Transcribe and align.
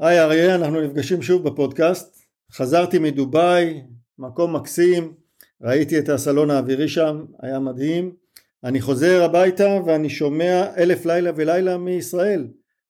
היי 0.00 0.20
אריה, 0.20 0.54
אנחנו 0.54 0.80
נפגשים 0.80 1.22
שוב 1.22 1.48
בפודקאסט. 1.48 2.22
חזרתי 2.52 2.98
מדובאי, 2.98 3.80
מקום 4.18 4.56
מקסים, 4.56 5.12
ראיתי 5.62 5.98
את 5.98 6.08
הסלון 6.08 6.50
האווירי 6.50 6.88
שם, 6.88 7.24
היה 7.42 7.58
מדהים. 7.58 8.12
אני 8.64 8.80
חוזר 8.80 9.24
הביתה 9.24 9.78
ואני 9.86 10.10
שומע 10.10 10.64
אלף 10.78 11.06
לילה 11.06 11.30
ולילה 11.36 11.76
מישראל. 11.76 12.46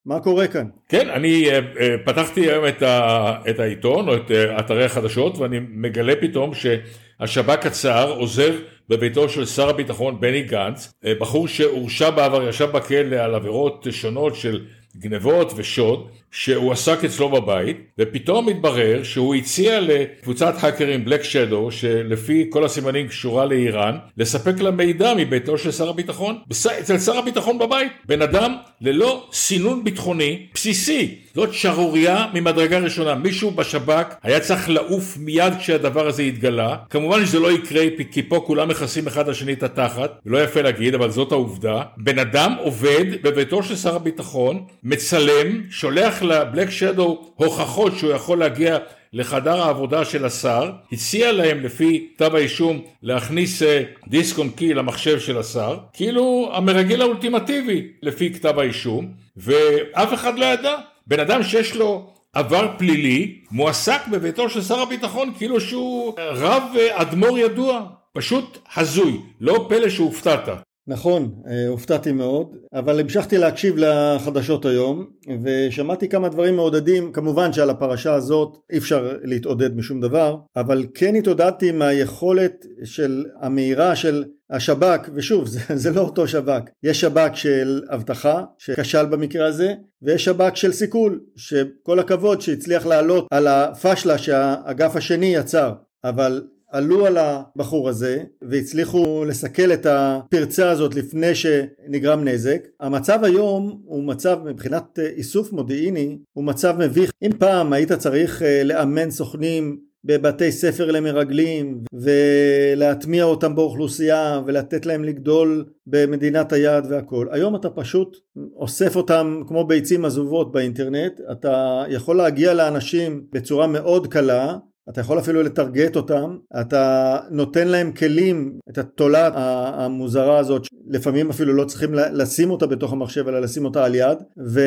מה 0.07 0.21
קורה 0.21 0.47
כאן? 0.47 0.67
כן, 0.89 1.09
אני 1.09 1.51
uh, 1.51 1.53
uh, 1.53 1.81
פתחתי 2.05 2.51
היום 2.51 2.67
את, 2.69 2.83
ה, 2.83 3.35
את 3.51 3.61
העיתון 3.61 4.09
או 4.09 4.17
את 4.17 4.31
uh, 4.31 4.61
אתרי 4.61 4.85
החדשות 4.85 5.39
ואני 5.39 5.59
מגלה 5.61 6.13
פתאום 6.21 6.53
שהשב"כ 6.55 7.67
הצער 7.67 8.13
עוזר 8.13 8.57
בביתו 8.89 9.29
של 9.29 9.47
שר 9.47 9.69
הביטחון 9.69 10.21
בני 10.21 10.43
גנץ, 10.43 10.93
בחור 11.21 11.49
שהורשע 11.49 12.11
בעבר, 12.11 12.49
ישב 12.49 12.71
בכלא 12.71 13.17
על 13.17 13.35
עבירות 13.35 13.87
שונות 13.91 14.35
של 14.35 14.67
גנבות 14.97 15.53
ושוד 15.57 16.09
שהוא 16.31 16.73
עסק 16.73 17.05
אצלו 17.05 17.29
בבית 17.29 17.77
ופתאום 17.99 18.49
התברר 18.49 19.03
שהוא 19.03 19.35
הציע 19.35 19.81
לקבוצת 19.81 20.55
האקרים 20.61 21.05
בלק 21.05 21.23
שדו 21.23 21.71
שלפי 21.71 22.47
כל 22.51 22.65
הסימנים 22.65 23.09
קשורה 23.09 23.45
לאיראן 23.45 23.97
לספק 24.17 24.61
לה 24.61 24.71
מידע 24.71 25.15
מביתו 25.17 25.59
של 25.59 25.71
שר 25.71 25.89
הביטחון 25.89 26.39
אצל 26.81 26.99
שר 26.99 27.19
הביטחון 27.19 27.59
בבית. 27.59 27.93
בן 28.07 28.23
אדם 28.23 28.55
ללא 28.81 29.29
סינון 29.33 29.85
ביטחוני 29.85 30.47
בסיסי. 30.55 31.15
זאת 31.35 31.55
שערורייה 31.55 32.27
ממדרגה 32.35 32.79
ראשונה. 32.79 33.15
מישהו 33.15 33.51
בשב"כ 33.51 34.15
היה 34.23 34.41
צריך 34.41 34.71
לעוף 34.71 35.17
מיד 35.19 35.53
כשהדבר 35.59 36.07
הזה 36.07 36.23
התגלה. 36.23 36.77
כמובן 36.91 37.27
שזה 37.27 37.39
לא 37.39 37.53
יקרה 37.53 37.83
כי 38.11 38.23
פה 38.23 38.45
כולם 38.47 38.69
מכסים 38.69 39.07
אחד 39.07 39.29
לשני 39.29 39.53
את 39.53 39.63
התחת. 39.63 40.21
ולא 40.27 40.45
יפה 40.45 40.63
להגיד 40.63 40.95
אבל 40.95 41.11
זאת 41.11 41.33
העובדה. 41.33 41.83
בן 41.97 42.19
אדם 42.19 42.55
עובד 42.59 43.05
בביתו 43.23 43.63
של 43.63 43.77
שר 43.77 43.97
הביטחון 43.97 44.65
מצלם 44.85 45.63
שולח 45.71 46.23
לבלק 46.23 46.71
שדו 46.71 47.33
הוכחות 47.35 47.93
שהוא 47.99 48.13
יכול 48.13 48.39
להגיע 48.39 48.79
לחדר 49.13 49.63
העבודה 49.63 50.05
של 50.05 50.25
השר, 50.25 50.71
הציע 50.93 51.33
להם 51.33 51.61
לפי 51.61 52.09
כתב 52.15 52.35
האישום 52.35 52.83
להכניס 53.03 53.63
אה, 53.63 53.83
דיסק 54.09 54.39
און 54.39 54.51
קי 54.51 54.75
למחשב 54.75 55.21
של 55.21 55.39
השר, 55.39 55.79
כאילו 55.93 56.51
המרגל 56.53 57.03
האולטימטיבי 57.03 57.89
לפי 58.03 58.35
כתב 58.35 58.59
האישום, 58.59 59.13
ואף 59.37 60.15
אחד 60.15 60.39
לא 60.39 60.45
ידע. 60.45 60.77
בן 61.07 61.21
אדם 61.21 61.43
שיש 61.43 61.77
לו 61.77 62.13
עבר 62.33 62.69
פלילי, 62.79 63.41
מועסק 63.51 64.01
בביתו 64.13 64.51
של 64.51 64.63
שר 64.63 64.81
הביטחון 64.81 65.33
כאילו 65.39 65.61
שהוא 65.61 66.15
רב 66.19 66.63
אה, 66.79 67.03
אדמו"ר 67.03 67.39
ידוע. 67.39 67.87
פשוט 68.13 68.59
הזוי, 68.77 69.21
לא 69.41 69.67
פלא 69.69 69.89
שהופתעת. 69.89 70.49
נכון, 70.91 71.35
אה, 71.47 71.69
הופתעתי 71.69 72.13
מאוד, 72.13 72.57
אבל 72.75 73.01
המשכתי 73.01 73.39
להקשיב 73.39 73.75
לחדשות 73.77 74.65
היום 74.65 75.07
ושמעתי 75.43 76.09
כמה 76.09 76.29
דברים 76.29 76.57
מעודדים, 76.57 77.13
כמובן 77.13 77.53
שעל 77.53 77.71
הפרשה 77.71 78.15
הזאת 78.15 78.59
אי 78.73 78.79
אפשר 78.79 79.17
להתעודד 79.23 79.77
משום 79.77 80.01
דבר, 80.01 80.37
אבל 80.57 80.87
כן 80.95 81.15
התעודדתי 81.15 81.73
מהיכולת 81.73 82.67
של 82.85 83.25
המהירה 83.41 83.97
של 83.97 84.25
השב"כ, 84.51 85.09
ושוב 85.15 85.47
זה, 85.47 85.61
זה 85.75 85.91
לא 85.91 86.01
אותו 86.01 86.29
שב"כ, 86.29 86.63
יש 86.83 87.01
שב"כ 87.01 87.31
של 87.35 87.83
אבטחה 87.89 88.45
שכשל 88.59 89.07
במקרה 89.07 89.47
הזה 89.47 89.75
ויש 90.03 90.25
שב"כ 90.25 90.57
של 90.57 90.73
סיכול 90.73 91.21
שכל 91.37 91.99
הכבוד 91.99 92.41
שהצליח 92.41 92.87
לעלות 92.87 93.27
על 93.31 93.47
הפשלה 93.47 94.19
שהאגף 94.19 94.97
השני 94.97 95.35
יצר 95.35 95.73
אבל 96.05 96.43
עלו 96.71 97.07
על 97.07 97.17
הבחור 97.19 97.89
הזה 97.89 98.23
והצליחו 98.43 99.25
לסכל 99.25 99.73
את 99.73 99.87
הפרצה 99.87 100.71
הזאת 100.71 100.95
לפני 100.95 101.35
שנגרם 101.35 102.25
נזק. 102.25 102.69
המצב 102.81 103.25
היום 103.25 103.83
הוא 103.85 104.05
מצב 104.05 104.39
מבחינת 104.45 104.99
איסוף 104.99 105.53
מודיעיני 105.53 106.19
הוא 106.33 106.45
מצב 106.45 106.77
מביך. 106.79 107.11
אם 107.23 107.31
פעם 107.39 107.73
היית 107.73 107.93
צריך 107.93 108.43
אה, 108.43 108.63
לאמן 108.65 109.11
סוכנים 109.11 109.91
בבתי 110.05 110.53
ספר 110.53 110.91
למרגלים 110.91 111.85
ולהטמיע 111.93 113.25
אותם 113.25 113.55
באוכלוסייה 113.55 114.41
ולתת 114.47 114.87
להם 114.87 115.05
לגדול 115.05 115.65
במדינת 115.87 116.53
היעד 116.53 116.87
והכל. 116.91 117.27
היום 117.31 117.57
אתה 117.57 117.71
פשוט 117.71 118.17
אוסף 118.57 118.97
אותם 118.97 119.43
כמו 119.49 119.67
ביצים 119.67 120.05
עזובות 120.05 120.53
באינטרנט, 120.53 121.21
אתה 121.33 121.85
יכול 121.89 122.17
להגיע 122.17 122.55
לאנשים 122.55 123.25
בצורה 123.33 123.67
מאוד 123.67 124.07
קלה 124.07 124.57
אתה 124.91 125.01
יכול 125.01 125.19
אפילו 125.19 125.43
לטרגט 125.43 125.97
אותם, 125.97 126.37
אתה 126.61 127.17
נותן 127.31 127.69
להם 127.69 127.93
כלים, 127.93 128.59
את 128.71 128.79
התולעת 128.79 129.33
המוזרה 129.37 130.39
הזאת, 130.39 130.67
לפעמים 130.91 131.31
אפילו 131.31 131.55
לא 131.55 131.65
צריכים 131.65 131.95
לשים 131.95 132.51
אותה 132.51 132.67
בתוך 132.67 132.93
המחשב 132.93 133.29
אלא 133.29 133.41
לשים 133.41 133.65
אותה 133.65 133.85
על 133.85 133.95
יד, 133.95 134.19
ו, 134.47 134.61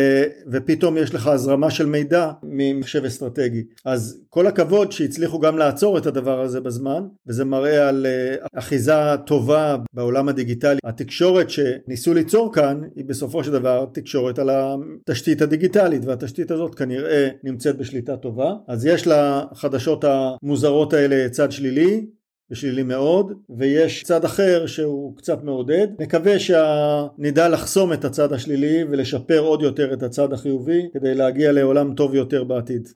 ופתאום 0.51 0.97
יש 0.97 1.13
לך 1.15 1.27
הזרמה 1.27 1.71
של 1.71 1.85
מידע 1.85 2.31
ממחשב 2.43 3.05
אסטרטגי. 3.05 3.63
אז 3.85 4.21
כל 4.29 4.47
הכבוד 4.47 4.91
שהצליחו 4.91 5.39
גם 5.39 5.57
לעצור 5.57 5.97
את 5.97 6.05
הדבר 6.05 6.41
הזה 6.41 6.61
בזמן, 6.61 7.03
וזה 7.27 7.45
מראה 7.45 7.89
על 7.89 8.05
אה, 8.05 8.59
אחיזה 8.59 8.93
טובה 9.25 9.75
בעולם 9.93 10.29
הדיגיטלי. 10.29 10.79
התקשורת 10.83 11.49
שניסו 11.49 12.13
ליצור 12.13 12.53
כאן 12.53 12.81
היא 12.95 13.05
בסופו 13.05 13.43
של 13.43 13.51
דבר 13.51 13.85
תקשורת 13.93 14.39
על 14.39 14.49
התשתית 14.53 15.41
הדיגיטלית, 15.41 16.05
והתשתית 16.05 16.51
הזאת 16.51 16.75
כנראה 16.75 17.29
נמצאת 17.43 17.77
בשליטה 17.77 18.17
טובה. 18.17 18.53
אז 18.67 18.85
יש 18.85 19.07
לה 19.07 19.43
חדשות 19.53 20.05
המוזרות 20.07 20.93
האלה 20.93 21.29
צד 21.29 21.51
שלילי 21.51 22.05
ושלילי 22.53 22.83
מאוד 22.83 23.33
ויש 23.57 24.03
צד 24.03 24.25
אחר 24.25 24.65
שהוא 24.67 25.17
קצת 25.17 25.43
מעודד 25.43 25.87
נקווה 25.99 26.35
שנדע 26.39 27.49
לחסום 27.49 27.93
את 27.93 28.05
הצד 28.05 28.33
השלילי 28.33 28.83
ולשפר 28.91 29.39
עוד 29.39 29.61
יותר 29.61 29.93
את 29.93 30.03
הצד 30.03 30.33
החיובי 30.33 30.81
כדי 30.93 31.15
להגיע 31.15 31.51
לעולם 31.51 31.93
טוב 31.93 32.15
יותר 32.15 32.43
בעתיד. 32.43 32.89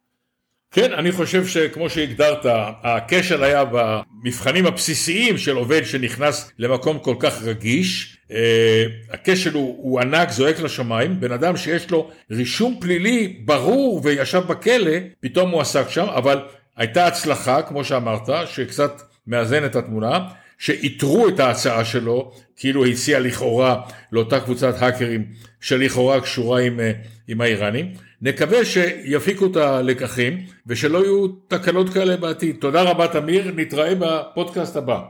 כן, 0.71 0.93
אני 0.93 1.11
חושב 1.11 1.45
שכמו 1.45 1.89
שהגדרת, 1.89 2.45
הכשל 2.83 3.43
היה 3.43 3.63
במבחנים 3.65 4.65
הבסיסיים 4.65 5.37
של 5.37 5.55
עובד 5.55 5.81
שנכנס 5.85 6.51
למקום 6.59 6.99
כל 6.99 7.15
כך 7.19 7.43
רגיש. 7.43 8.17
אה, 8.31 8.85
הכשל 9.11 9.53
הוא, 9.53 9.75
הוא 9.77 9.99
ענק, 9.99 10.31
זועק 10.31 10.59
לשמיים. 10.59 11.19
בן 11.19 11.31
אדם 11.31 11.57
שיש 11.57 11.91
לו 11.91 12.09
רישום 12.31 12.77
פלילי 12.81 13.41
ברור 13.45 14.01
וישב 14.03 14.41
בכלא, 14.47 14.97
פתאום 15.19 15.49
הוא 15.49 15.61
עסק 15.61 15.89
שם, 15.89 16.05
אבל 16.05 16.39
הייתה 16.77 17.07
הצלחה, 17.07 17.61
כמו 17.61 17.83
שאמרת, 17.83 18.29
שקצת 18.45 19.01
מאזן 19.27 19.65
את 19.65 19.75
התמונה, 19.75 20.19
שאיתרו 20.57 21.27
את 21.27 21.39
ההצעה 21.39 21.85
שלו, 21.85 22.31
כאילו 22.55 22.85
הציע 22.85 23.19
לכאורה 23.19 23.81
לאותה 24.11 24.39
קבוצת 24.39 24.81
האקרים 24.81 25.25
שלכאורה 25.61 26.21
קשורה 26.21 26.61
עם, 26.61 26.79
אה, 26.79 26.91
עם 27.27 27.41
האיראנים. 27.41 27.91
נקווה 28.21 28.65
שיפיקו 28.65 29.45
את 29.45 29.55
הלקחים 29.55 30.45
ושלא 30.67 30.97
יהיו 31.03 31.27
תקלות 31.27 31.89
כאלה 31.89 32.17
בעתיד. 32.17 32.55
תודה 32.59 32.81
רבה 32.81 33.07
תמיר, 33.07 33.51
נתראה 33.55 33.93
בפודקאסט 33.99 34.75
הבא. 34.75 35.01